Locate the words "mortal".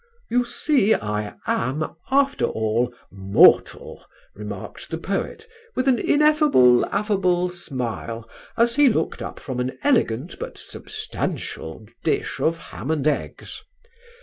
3.11-4.03